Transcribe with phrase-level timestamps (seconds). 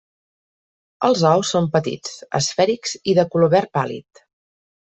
[1.07, 4.27] Els ous són petits, esfèrics i de color verd pàl·lid.